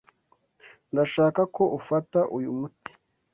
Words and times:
Ndashaka 0.91 1.41
ko 1.55 1.63
ufata 1.79 2.19
uyu 2.37 2.51
muti. 2.59 2.91